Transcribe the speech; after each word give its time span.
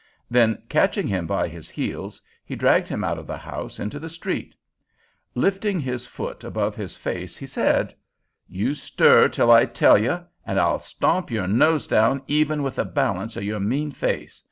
Then 0.31 0.63
catching 0.67 1.05
him 1.05 1.27
by 1.27 1.47
his 1.47 1.69
heels, 1.69 2.19
he 2.43 2.55
dragged 2.55 2.87
him 2.89 3.03
out 3.03 3.19
of 3.19 3.27
the 3.27 3.37
house 3.37 3.79
into 3.79 3.99
the 3.99 4.09
street. 4.09 4.55
Lifting 5.35 5.79
his 5.79 6.07
foot 6.07 6.43
above 6.43 6.75
his 6.75 6.97
face, 6.97 7.37
he 7.37 7.45
said: 7.45 7.93
"You 8.47 8.73
stir 8.73 9.27
till 9.29 9.51
I 9.51 9.65
tell 9.65 9.99
you, 9.99 10.23
an' 10.43 10.57
I'll 10.57 10.79
stomp 10.79 11.29
your 11.29 11.45
nose 11.45 11.85
down 11.85 12.23
even 12.25 12.63
with 12.63 12.77
the 12.77 12.83
balance 12.85 13.37
of 13.37 13.43
your 13.43 13.59
mean 13.59 13.91
face. 13.91 14.39